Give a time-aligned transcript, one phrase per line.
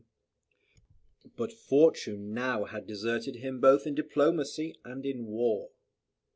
[1.37, 5.69] But fortune now had deserted him both in diplomacy and in war.